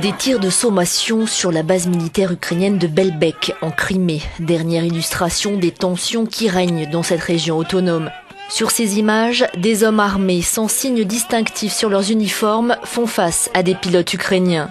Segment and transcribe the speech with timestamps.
[0.00, 5.56] Des tirs de sommation sur la base militaire ukrainienne de Belbek en Crimée, dernière illustration
[5.56, 8.10] des tensions qui règnent dans cette région autonome.
[8.48, 13.62] Sur ces images, des hommes armés sans signe distinctif sur leurs uniformes font face à
[13.62, 14.70] des pilotes ukrainiens.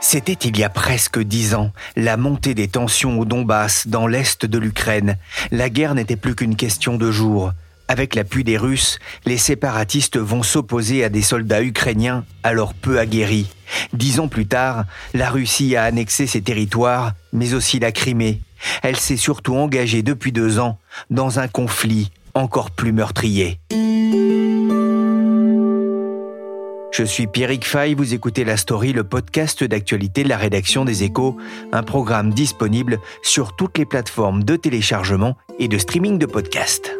[0.00, 4.46] C'était il y a presque dix ans, la montée des tensions au Donbass, dans l'est
[4.46, 5.16] de l'Ukraine.
[5.50, 7.52] La guerre n'était plus qu'une question de jours.
[7.88, 13.48] Avec l'appui des Russes, les séparatistes vont s'opposer à des soldats ukrainiens alors peu aguerris.
[13.92, 18.40] Dix ans plus tard, la Russie a annexé ses territoires, mais aussi la Crimée.
[18.82, 20.78] Elle s'est surtout engagée depuis deux ans
[21.10, 23.60] dans un conflit encore plus meurtrier.
[26.92, 31.04] Je suis Pierrick Fay, vous écoutez La Story, le podcast d'actualité de la rédaction des
[31.04, 31.36] Échos,
[31.72, 36.96] un programme disponible sur toutes les plateformes de téléchargement et de streaming de podcasts.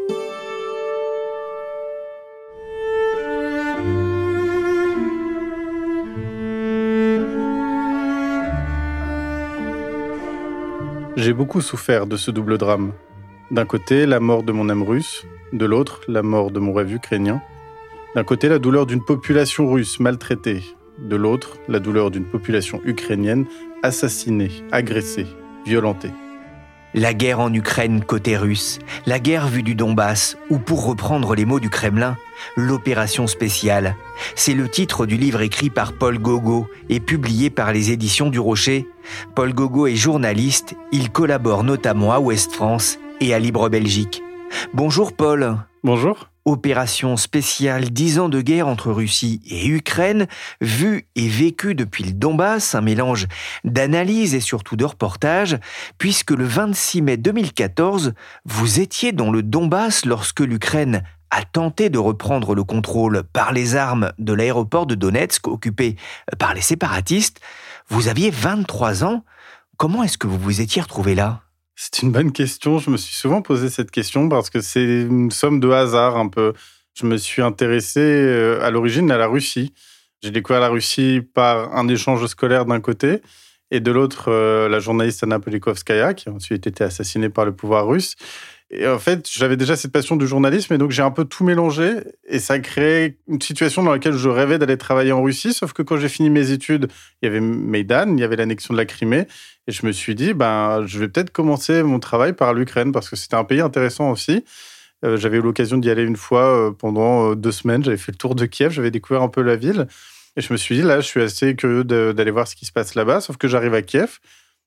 [11.27, 12.93] J'ai beaucoup souffert de ce double drame.
[13.51, 16.93] D'un côté, la mort de mon âme russe, de l'autre, la mort de mon rêve
[16.93, 17.43] ukrainien.
[18.15, 20.63] D'un côté, la douleur d'une population russe maltraitée,
[21.01, 23.45] de l'autre, la douleur d'une population ukrainienne
[23.83, 25.27] assassinée, agressée,
[25.67, 26.13] violentée.
[26.97, 31.45] La guerre en Ukraine côté russe, la guerre vue du Donbass, ou pour reprendre les
[31.45, 32.17] mots du Kremlin,
[32.57, 33.97] l'opération spéciale.
[34.35, 38.39] C'est le titre du livre écrit par Paul Gogo et publié par les éditions du
[38.39, 38.89] Rocher.
[39.35, 44.23] Paul Gogo est journaliste, il collabore notamment à Ouest France et à Libre Belgique.
[44.73, 45.59] Bonjour Paul.
[45.85, 46.31] Bonjour.
[46.47, 50.29] Opération spéciale 10 ans de guerre entre Russie et Ukraine,
[50.61, 53.27] vue et vécue depuis le Donbass, un mélange
[53.65, 55.59] d'analyse et surtout de reportage,
[55.99, 58.15] puisque le 26 mai 2014,
[58.45, 61.03] vous étiez dans le Donbass lorsque l'Ukraine
[61.33, 65.97] a tenté de reprendre le contrôle par les armes de l'aéroport de Donetsk occupé
[66.39, 67.41] par les séparatistes.
[67.89, 69.25] Vous aviez 23 ans.
[69.79, 71.46] Comment est-ce que vous vous étiez retrouvé là?
[71.79, 72.79] C'est une bonne question.
[72.79, 76.29] Je me suis souvent posé cette question parce que c'est une somme de hasard un
[76.29, 76.55] peu.
[76.95, 79.75] Je me suis intéressé euh, à l'origine à la Russie.
[80.23, 83.21] J'ai découvert la Russie par un échange scolaire d'un côté
[83.71, 87.53] et de l'autre euh, la journaliste Anna Polikovskaya qui a ensuite été assassinée par le
[87.53, 88.17] pouvoir russe.
[88.71, 91.45] Et en fait, j'avais déjà cette passion du journalisme et donc j'ai un peu tout
[91.45, 91.93] mélangé
[92.27, 95.53] et ça a créé une situation dans laquelle je rêvais d'aller travailler en Russie.
[95.53, 96.89] Sauf que quand j'ai fini mes études,
[97.23, 99.29] il y avait Maïdan, il y avait l'annexion de la Crimée
[99.69, 103.09] et je me suis dit, ben, je vais peut-être commencer mon travail par l'Ukraine parce
[103.09, 104.45] que c'était un pays intéressant aussi.
[105.05, 107.85] Euh, j'avais eu l'occasion d'y aller une fois euh, pendant euh, deux semaines.
[107.85, 109.87] J'avais fait le tour de Kiev, j'avais découvert un peu la ville.
[110.37, 112.73] Et je me suis dit, là, je suis assez curieux d'aller voir ce qui se
[112.73, 113.21] passe là-bas.
[113.21, 114.19] Sauf que j'arrive à Kiev.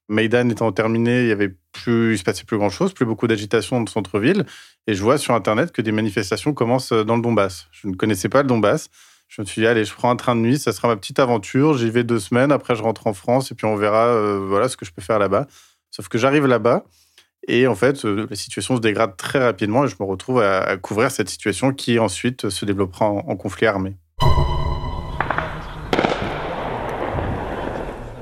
[0.10, 3.28] Maïdan étant terminé, il y avait plus, il se passait plus grand chose, plus beaucoup
[3.28, 4.46] d'agitation dans le centre-ville.
[4.88, 7.68] Et je vois sur Internet que des manifestations commencent dans le Donbass.
[7.72, 8.90] Je ne connaissais pas le Donbass.
[9.28, 11.20] Je me suis dit, allez, je prends un train de nuit, ça sera ma petite
[11.20, 11.78] aventure.
[11.78, 14.68] J'y vais deux semaines, après je rentre en France et puis on verra euh, voilà,
[14.68, 15.46] ce que je peux faire là-bas.
[15.92, 16.84] Sauf que j'arrive là-bas
[17.48, 20.76] et en fait, euh, la situation se dégrade très rapidement et je me retrouve à,
[20.78, 23.96] couvrir cette situation qui ensuite se développera en conflit armé.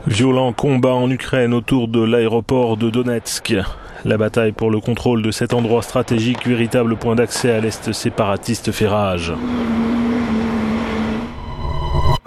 [0.07, 3.53] Violent combat en Ukraine autour de l'aéroport de Donetsk.
[4.05, 8.71] La bataille pour le contrôle de cet endroit stratégique, véritable point d'accès à l'Est séparatiste,
[8.71, 9.33] fait rage.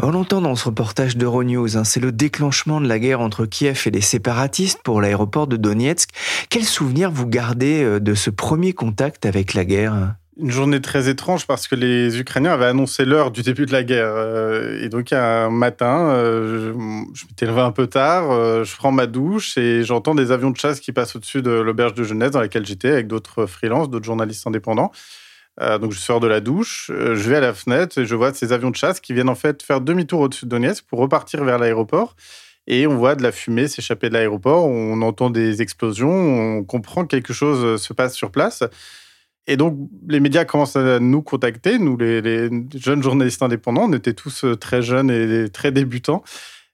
[0.02, 3.84] On l'entend dans ce reportage d'Euronews, hein, c'est le déclenchement de la guerre entre Kiev
[3.86, 6.10] et les séparatistes pour l'aéroport de Donetsk.
[6.50, 10.15] Quel souvenir vous gardez euh, de ce premier contact avec la guerre?
[10.41, 13.83] Une journée très étrange parce que les Ukrainiens avaient annoncé l'heure du début de la
[13.83, 14.13] guerre.
[14.15, 16.72] Euh, Et donc, un matin, euh,
[17.15, 20.51] je, m'étais levé un peu tard, euh, je prends ma douche et j'entends des avions
[20.51, 23.91] de chasse qui passent au-dessus de l'auberge de jeunesse dans laquelle j'étais avec d'autres freelances,
[23.91, 24.91] d'autres journalistes indépendants.
[25.78, 28.54] Donc, je sors de la douche, je vais à la fenêtre et je vois ces
[28.54, 31.59] avions de chasse qui viennent en fait faire demi-tour au-dessus de Donetsk pour repartir vers
[31.59, 32.16] l'aéroport.
[32.66, 37.03] Et on voit de la fumée s'échapper de l'aéroport, on entend des explosions, on comprend
[37.03, 38.63] que quelque chose se passe sur place.
[39.47, 39.77] Et donc,
[40.09, 43.87] les médias commencent à nous contacter, nous, les, jeunes journalistes indépendants.
[43.89, 46.22] On était tous euh, très jeunes et très débutants.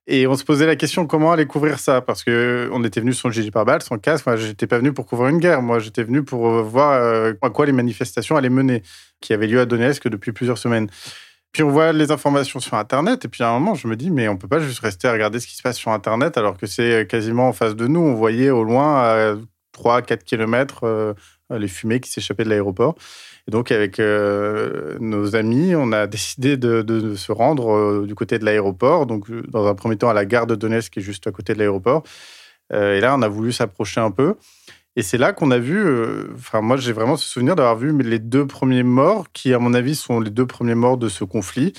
[0.08, 2.00] Et on se posait la question comment aller couvrir ça?
[2.00, 4.26] Parce que on était venu sans gilet pare-balles, sans casque.
[4.26, 5.62] Moi, j'étais pas venu pour couvrir une guerre.
[5.62, 8.82] Moi, j'étais venu pour euh, voir euh, à quoi les manifestations allaient mener,
[9.20, 10.88] qui avaient lieu à Donetsk depuis plusieurs semaines.
[11.52, 13.24] Puis on voit les informations sur Internet.
[13.24, 15.12] Et puis à un moment, je me dis, mais on peut pas juste rester à
[15.12, 18.00] regarder ce qui se passe sur Internet alors que c'est quasiment en face de nous.
[18.00, 19.38] On voyait au loin,
[19.76, 21.14] 3-4 kilomètres,
[21.50, 22.96] les fumées qui s'échappaient de l'aéroport.
[23.48, 28.38] Et donc, avec euh, nos amis, on a décidé de, se rendre euh, du côté
[28.38, 29.06] de l'aéroport.
[29.06, 31.54] Donc, dans un premier temps, à la gare de Donetsk, qui est juste à côté
[31.54, 32.02] de l'aéroport.
[32.72, 34.34] Euh, et là, on a voulu s'approcher un peu.
[34.96, 35.84] Et c'est là qu'on a vu,
[36.34, 39.74] enfin, moi, j'ai vraiment ce souvenir d'avoir vu les deux premiers morts, qui, à mon
[39.74, 41.74] avis, sont les deux premiers morts de ce conflit.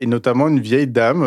[0.00, 1.22] Et notamment une vieille dame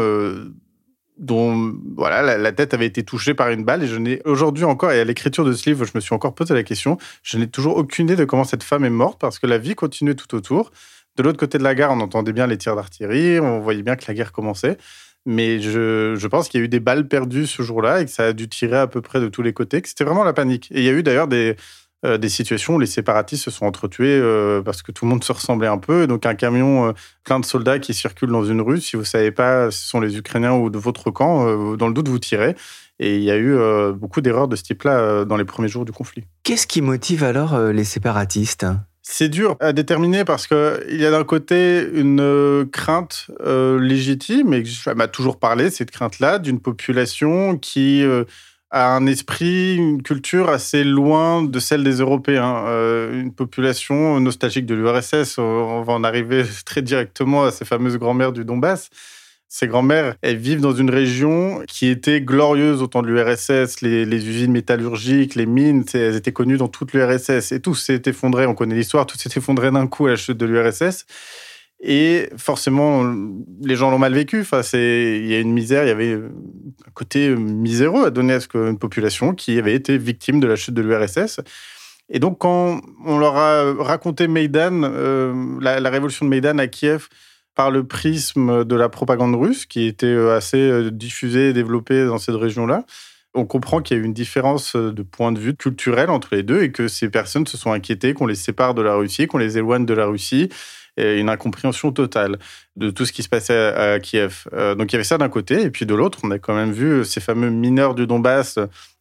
[1.20, 4.92] dont voilà la, tête avait été touchée par une balle et je n'ai aujourd'hui encore
[4.92, 7.48] et à l'écriture de ce livre je me suis encore posé la question je n'ai
[7.48, 10.34] toujours aucune idée de comment cette femme est morte parce que la vie continuait tout
[10.34, 10.72] autour.
[11.18, 13.96] De l'autre côté de la gare on entendait bien les tirs d'artillerie on voyait bien
[13.96, 14.78] que la guerre commençait.
[15.26, 18.12] Mais je, je pense qu'il y a eu des balles perdues ce jour-là et que
[18.12, 20.32] ça a dû tirer à peu près de tous les côtés que c'était vraiment la
[20.32, 20.70] panique.
[20.72, 21.58] Et il y a eu d'ailleurs des
[22.06, 25.24] euh, des situations où les séparatistes se sont entretués euh, parce que tout le monde
[25.26, 26.08] se ressemblait un peu.
[26.08, 26.92] Donc un camion euh,
[27.26, 30.00] plein de soldats qui circulent dans une rue, si vous savez pas si ce sont
[30.00, 32.56] les Ukrainiens ou de votre camp, dans le doute vous tirez.
[33.00, 33.58] Et il y a eu
[33.94, 36.26] beaucoup d'erreurs de ce type-là dans les premiers jours du conflit.
[36.44, 38.66] Qu'est-ce qui motive alors les séparatistes?
[39.04, 44.64] C'est dur à déterminer parce qu'il y a d'un côté une crainte légitime, et
[44.96, 48.04] m'a toujours parlé, cette crainte-là, d'une population qui
[48.72, 52.66] a un esprit, une culture assez loin de celle des Européens.
[52.68, 55.38] Euh, une population nostalgique de l'URSS.
[55.38, 58.90] On va en arriver très directement à ces fameuses grand-mères du Donbass.
[59.52, 63.82] Ces grand-mères, elles vivent dans une région qui était glorieuse au temps de l'URSS.
[63.82, 67.52] Les, les, usines métallurgiques, les mines, elles étaient connues dans toute l'URSS.
[67.52, 70.38] Et tout s'est effondré, on connaît l'histoire, tout s'est effondré d'un coup à la chute
[70.38, 71.08] de l'URSS.
[71.82, 73.10] Et forcément,
[73.62, 74.42] les gens l'ont mal vécu.
[74.42, 78.78] Enfin, il y a une misère, il y avait un côté miséreux à Donetsk, une
[78.78, 81.40] population qui avait été victime de la chute de l'URSS.
[82.10, 87.08] Et donc, quand on leur a raconté euh, la, révolution de Maïdan à Kiev,
[87.56, 92.06] par le prisme de la propagande russe, qui était euh, assez euh, diffusée et développée
[92.06, 92.86] dans cette région-là,
[93.36, 96.42] on comprend qu'il y a eu une différence de point de vue culturel entre les
[96.42, 99.38] deux et que ces personnes se sont inquiétées qu'on les sépare de la Russie, qu'on
[99.38, 100.50] les éloigne de la Russie
[101.00, 102.38] une incompréhension totale
[102.76, 104.46] de tout ce qui se passait à, Kiev.
[104.54, 106.56] Euh, donc il y avait ça d'un côté, et puis de l'autre, on a quand
[106.56, 108.60] même vu ces fameux mineurs du Donbass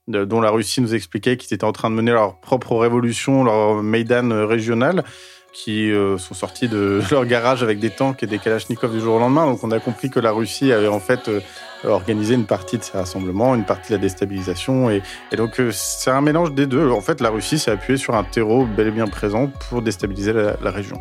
[0.08, 3.82] dont la Russie nous expliquait qu'ils étaient en train de mener leur propre révolution, leur
[3.82, 5.04] Maïdan régional,
[5.52, 9.16] qui euh, sont sortis de leur garage avec des tanks et des kalachnikovs du jour
[9.16, 9.46] au lendemain.
[9.46, 11.40] Donc on a compris que la Russie avait en fait euh,
[11.84, 14.90] organisé une partie de ces rassemblements, une partie de la déstabilisation.
[14.90, 15.02] Et,
[15.36, 16.90] donc c'est un mélange des deux.
[16.90, 20.32] En fait, la Russie s'est appuyée sur un terreau bel et bien présent pour déstabiliser
[20.32, 21.00] la région.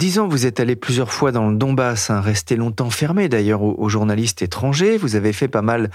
[0.00, 3.62] Dix ans, vous êtes allé plusieurs fois dans le Donbass, hein, resté longtemps fermé d'ailleurs
[3.62, 4.96] aux, journalistes étrangers.
[4.96, 5.90] Vous avez fait pas mal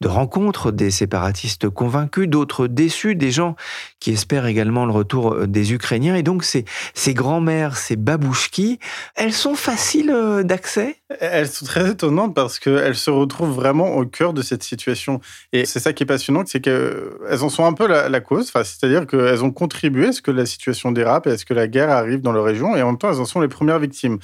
[0.00, 3.56] de rencontres, des séparatistes convaincus, d'autres déçus, des gens
[3.98, 6.16] qui espèrent également le retour euh, des Ukrainiens.
[6.16, 6.64] Et donc ces,
[6.94, 8.78] ces grands-mères, ces babouchki,
[9.14, 10.99] elles sont faciles euh, d'accès?
[11.18, 15.20] Elles sont très étonnantes parce qu'elles se retrouvent vraiment au cœur de cette situation.
[15.52, 18.48] Et c'est ça qui est passionnant, c'est qu'elles en sont un peu la, cause.
[18.48, 21.54] Enfin, C'est-à-dire qu'elles ont contribué à ce que la situation dérape et à ce que
[21.54, 22.76] la guerre arrive dans leur région.
[22.76, 24.18] Et en même temps, elles en sont les premières victimes.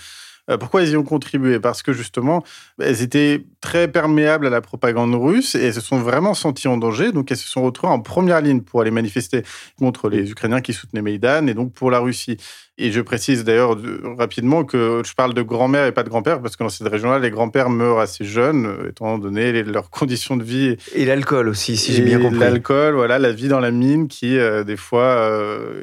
[0.50, 1.58] Euh, pourquoi elles y ont contribué?
[1.58, 2.44] Parce que justement,
[2.80, 6.76] elles étaient très perméables à la propagande russe et elles se sont vraiment senties en
[6.76, 7.12] danger.
[7.12, 9.42] Donc elles se sont retrouvées en première ligne pour aller manifester
[9.78, 12.36] contre les Ukrainiens qui soutenaient Maïdan et donc pour la Russie.
[12.78, 13.78] Et je précise d'ailleurs
[14.18, 17.18] rapidement que je parle de grand-mère et pas de grand-père parce que dans cette région-là,
[17.18, 20.76] les grands-pères meurent assez jeunes, euh, étant donné leurs conditions de vie.
[20.94, 22.38] Et l'alcool aussi, si j'ai bien compris.
[22.38, 25.30] L'alcool, voilà, la vie dans la mine qui, euh, des fois,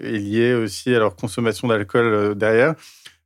[0.03, 2.75] est liée aussi à leur consommation d'alcool derrière.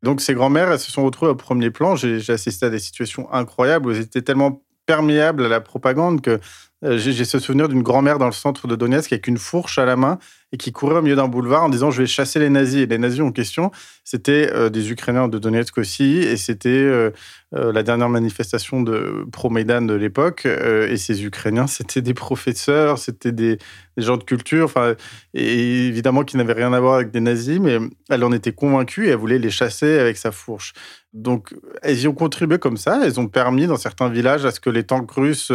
[0.04, 1.96] Donc ces grand-mères, elles se sont retrouvées au premier plan.
[1.96, 6.39] J'ai assisté à des situations incroyables où elles étaient tellement perméables à la propagande que
[6.84, 9.86] euh, j'ai ce souvenir d'une grand-mère dans le centre de Donetsk avec une fourche à
[9.86, 10.20] la main
[10.51, 12.84] et qui courait au milieu d'un boulevard en disant je vais chasser les nazis.
[12.84, 13.72] Et les nazis en question,
[14.04, 17.12] c'était euh, des Ukrainiens de Donetsk aussi, et c'était euh,
[17.51, 20.46] la dernière manifestation de pro-Maïdan de l'époque.
[20.46, 23.58] et ces Ukrainiens, c'était des professeurs, c'était des,
[23.96, 24.96] gens de culture, enfin,
[25.34, 29.08] et évidemment qui n'avaient rien à voir avec des nazis, mais elle en était convaincue
[29.08, 30.74] et elle voulait les chasser avec sa fourche.
[31.13, 33.01] Donc, elles y ont contribué comme ça.
[33.04, 35.51] Elles ont permis dans certains villages à ce que les tanks russes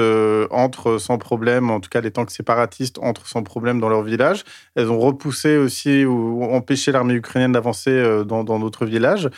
[0.50, 4.44] entrent sans problème, en tout cas les tanks séparatistes entrent sans problème dans leur village.
[4.90, 9.28] Ont repoussé aussi ou empêché l'armée ukrainienne d'avancer euh, dans d'autres villages.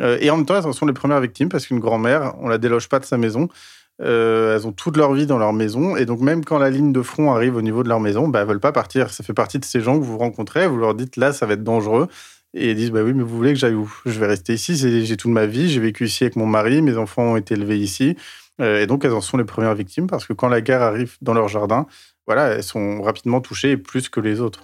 [0.00, 2.58] Euh, et en même temps, elles sont les premières victimes parce qu'une grand-mère, on la
[2.58, 3.48] déloge pas de sa maison.
[4.00, 5.96] Euh, elles ont toute leur vie dans leur maison.
[5.96, 8.40] Et donc, même quand la ligne de front arrive au niveau de leur maison, bah,
[8.40, 9.10] elles veulent pas partir.
[9.10, 10.66] Ça fait partie de ces gens que vous rencontrez.
[10.66, 12.08] Vous leur dites là, ça va être dangereux.
[12.54, 13.92] Et ils disent bah oui, mais vous voulez que j'aille où?
[14.04, 14.76] Je vais rester ici.
[14.76, 15.70] J'ai toute ma vie.
[15.70, 16.82] J'ai vécu ici avec mon mari.
[16.82, 18.16] Mes enfants ont été élevés ici.
[18.58, 21.34] Et donc, elles en sont les premières victimes parce que quand la guerre arrive dans
[21.34, 21.86] leur jardin,
[22.26, 24.62] voilà, elles sont rapidement touchées plus que les autres.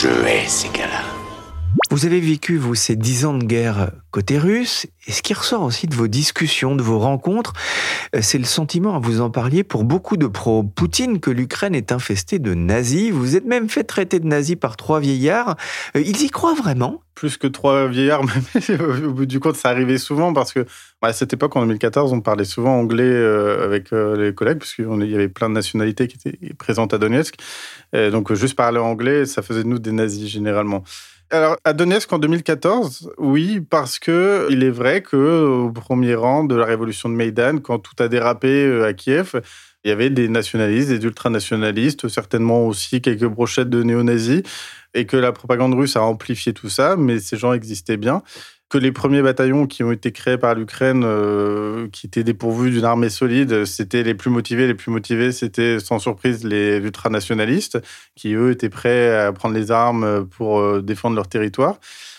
[0.00, 1.07] Je hais ces gars-là.
[1.90, 5.62] Vous avez vécu, vous, ces dix ans de guerre côté russe, et ce qui ressort
[5.62, 7.54] aussi de vos discussions, de vos rencontres,
[8.14, 12.38] euh, c'est le sentiment, vous en parliez, pour beaucoup de pro-Poutine, que l'Ukraine est infestée
[12.38, 13.10] de nazis.
[13.10, 15.56] Vous êtes même fait traiter de nazis par trois vieillards.
[15.96, 17.02] Euh, ils y croient vraiment?
[17.14, 18.22] Plus que trois vieillards,
[18.68, 20.66] mais au bout du compte, ça arrivait souvent, parce que
[21.00, 24.84] à cette époque, en 2014, on parlait souvent anglais euh, avec les collègues, parce qu'il
[25.10, 27.36] y avait plein de nationalités qui étaient présentes à Donetsk.
[27.94, 30.84] donc, juste parler anglais, ça faisait de nous des nazis, généralement.
[31.30, 36.44] Alors, à Donetsk en 2014, oui, parce que il est vrai que au premier rang
[36.44, 39.42] de la révolution de Maïdan, quand tout a dérapé euh, à Kiev,
[39.84, 44.42] il y avait des nationalistes, des ultranationalistes, certainement aussi quelques brochettes de néo-nazis,
[44.94, 48.22] et que la propagande russe a amplifié tout ça, mais ces gens existaient bien
[48.68, 52.84] que les premiers bataillons qui ont été créés par l'Ukraine, euh, qui étaient dépourvus d'une
[52.84, 54.66] armée solide, c'était les plus motivés.
[54.66, 57.78] Les plus motivés, c'était sans surprise les ultranationalistes,
[58.14, 61.78] qui eux étaient prêts à prendre les armes pour euh, défendre leur territoire.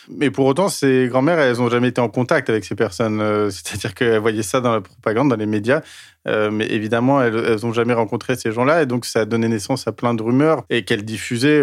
[0.10, 3.22] Mais pour autant, ces grand-mères, elles n'ont jamais été en contact avec ces personnes.
[3.22, 5.82] Euh, c'est-à-dire qu'elles voyaient ça dans la propagande, dans les médias.
[6.25, 8.82] mais évidemment, elles n'ont jamais rencontré ces gens-là.
[8.82, 11.62] Et donc, ça a donné naissance à plein de rumeurs et qu'elles diffusaient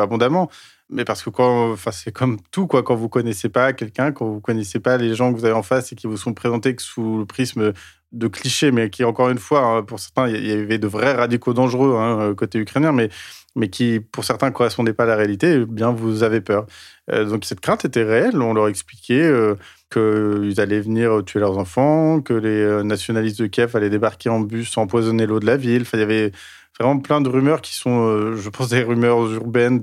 [0.00, 0.50] abondamment.
[0.88, 2.82] Mais parce que quand, enfin, c'est comme tout, quoi.
[2.82, 5.64] Quand vous connaissez pas quelqu'un, quand vous connaissez pas les gens que vous avez en
[5.64, 7.72] face et qui vous sont présentés sous le prisme
[8.12, 11.12] de clichés, mais qui, encore une fois, hein, pour certains, il y avait de vrais
[11.14, 13.08] radicaux dangereux hein, euh, côté ukrainien, mais,
[13.56, 16.66] mais qui, pour certains, correspondaient pas à la réalité, eh bien, vous avez peur.
[17.10, 18.40] Euh, donc, cette crainte était réelle.
[18.40, 19.56] On leur expliquait euh,
[19.90, 24.76] qu'ils allaient venir tuer leurs enfants, que les nationalistes de Kiev allaient débarquer en bus,
[24.76, 25.84] empoisonner l'eau de la ville.
[25.92, 26.32] Il y avait
[26.78, 29.80] vraiment plein de rumeurs qui sont, euh, je pense, des rumeurs urbaines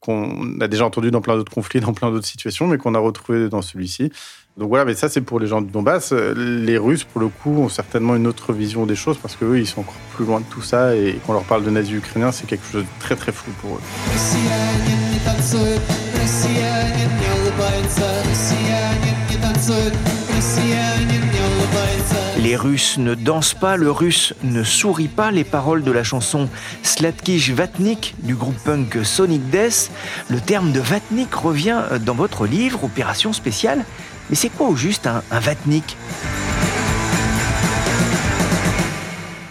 [0.00, 2.98] qu'on a déjà entendues dans plein d'autres conflits, dans plein d'autres situations, mais qu'on a
[2.98, 4.10] retrouvées dans celui-ci.
[4.58, 6.12] Donc voilà, mais ça c'est pour les gens du Donbass.
[6.12, 9.66] Les Russes, pour le coup, ont certainement une autre vision des choses parce qu'eux, ils
[9.66, 12.46] sont encore plus loin de tout ça et qu'on leur parle de nazis ukrainiens, c'est
[12.46, 13.80] quelque chose de très très flou pour eux.
[22.38, 25.30] Les Russes ne dansent pas, le russe ne sourit pas.
[25.30, 26.48] Les paroles de la chanson
[26.82, 29.90] Slatkish Vatnik du groupe punk Sonic Death.
[30.28, 33.84] Le terme de Vatnik revient dans votre livre, Opération spéciale.
[34.30, 35.96] Mais c'est quoi au juste un, Vatnik?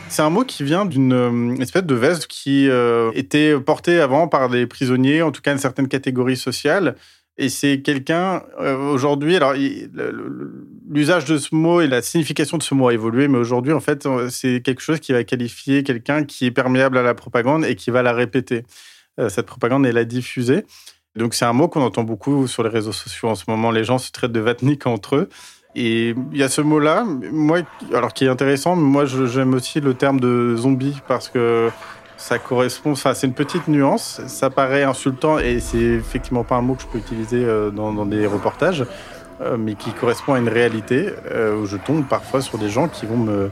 [0.10, 4.28] C'est un mot qui vient d'une euh, espèce de veste qui euh, était portée avant
[4.28, 6.96] par des prisonniers, en tout cas une certaine catégorie sociale,
[7.38, 9.54] et c'est quelqu'un, euh, aujourd'hui, alors
[10.90, 13.80] l'usage de ce mot et la signification de ce mot a évolué, mais aujourd'hui, en
[13.80, 17.76] fait, c'est quelque chose qui va qualifier quelqu'un qui est perméable à la propagande et
[17.76, 18.64] qui va la répéter.
[19.20, 20.66] Euh, cette propagande et la diffuser.
[21.18, 23.70] Donc c'est un mot qu'on entend beaucoup sur les réseaux sociaux en ce moment.
[23.70, 25.30] Les gens se traitent de vatnik entre eux.
[25.76, 27.60] Et il y a ce mot-là, moi,
[27.94, 31.70] alors qui est intéressant, moi j'aime aussi le terme de zombie parce que
[32.22, 34.22] ça correspond, enfin, c'est une petite nuance.
[34.28, 38.06] Ça paraît insultant et c'est effectivement pas un mot que je peux utiliser euh, dans,
[38.06, 38.86] des reportages,
[39.42, 42.88] euh, mais qui correspond à une réalité euh, où je tombe parfois sur des gens
[42.88, 43.50] qui vont me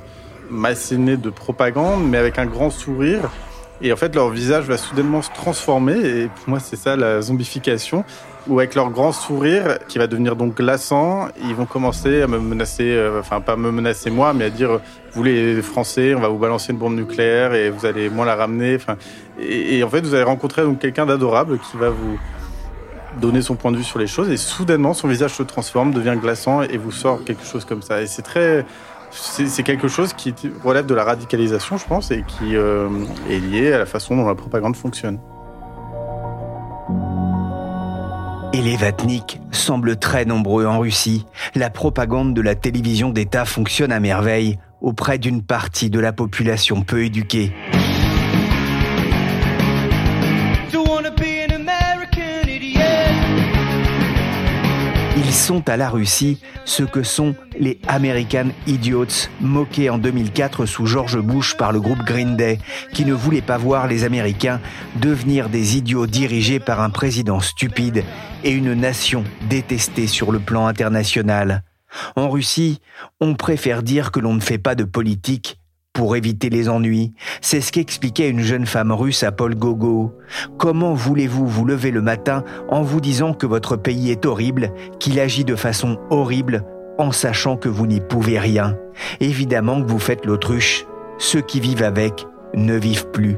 [0.52, 3.30] m'asséner de propagande, mais avec un grand sourire.
[3.82, 5.98] Et en fait, leur visage va soudainement se transformer.
[5.98, 8.04] Et pour moi, c'est ça la zombification
[8.50, 12.40] ou avec leur grand sourire qui va devenir donc glaçant, ils vont commencer à me
[12.40, 14.80] menacer, euh, enfin pas me menacer moi, mais à dire
[15.14, 18.36] vous les Français, on va vous balancer une bombe nucléaire et vous allez moins la
[18.36, 18.76] ramener.
[18.76, 18.98] Enfin,
[19.40, 22.20] et, en fait vous allez rencontrer donc quelqu'un d'adorable qui va vous
[23.22, 26.18] donner son point de vue sur les choses et soudainement son visage se transforme, devient
[26.20, 28.02] glaçant et vous sort quelque chose comme ça.
[28.02, 28.66] Et c'est très
[29.12, 32.88] c'est quelque chose qui relève de la radicalisation, je pense, et qui euh,
[33.30, 35.20] est lié à la façon dont la propagande fonctionne.
[38.60, 41.26] Et les Vatniks semblent très nombreux en Russie.
[41.56, 46.82] La propagande de la télévision d'État fonctionne à merveille auprès d'une partie de la population
[46.82, 47.54] peu éduquée.
[55.40, 61.18] Sont à la Russie ce que sont les American Idiots, moqués en 2004 sous George
[61.20, 62.60] Bush par le groupe Green Day,
[62.94, 64.60] qui ne voulait pas voir les Américains
[64.98, 68.04] devenir des idiots dirigés par un président stupide
[68.44, 71.64] et une nation détestée sur le plan international.
[72.16, 72.82] En Russie,
[73.22, 75.59] on préfère dire que l'on ne fait pas de politique
[75.94, 77.14] pour éviter les ennuis.
[77.42, 80.14] C'est ce qu'expliquait une jeune femme russe à Paul Gogo.
[80.58, 85.20] Comment voulez-vous vous lever le matin en vous disant que votre pays est horrible, qu'il
[85.20, 86.64] agit de façon horrible,
[86.98, 88.78] en sachant que vous n'y pouvez rien?
[89.20, 90.86] Évidemment que vous faites l'autruche.
[91.18, 93.38] Ceux qui vivent avec ne vivent plus.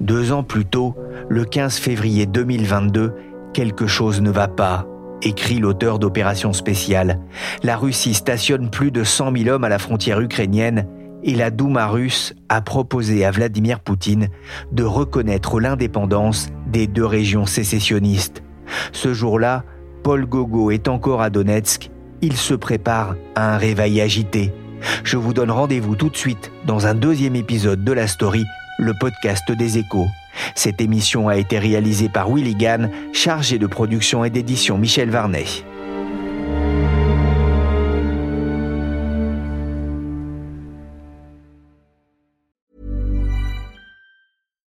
[0.00, 0.94] Deux ans plus tôt,
[1.28, 3.12] le 15 février 2022,
[3.52, 4.86] quelque chose ne va pas,
[5.22, 7.20] écrit l'auteur d'Opération spéciale.
[7.62, 10.86] La Russie stationne plus de 100 000 hommes à la frontière ukrainienne
[11.22, 14.28] et la Douma russe a proposé à Vladimir Poutine
[14.72, 18.42] de reconnaître l'indépendance des deux régions sécessionnistes.
[18.92, 19.64] Ce jour-là,
[20.02, 21.90] Paul Gogo est encore à Donetsk.
[22.22, 24.52] Il se prépare à un réveil agité.
[25.04, 28.44] Je vous donne rendez-vous tout de suite dans un deuxième épisode de la story
[28.78, 30.06] le podcast des échos.
[30.54, 35.44] Cette émission a été réalisée par Willy Gann, chargé de production et d'édition Michel Varnet.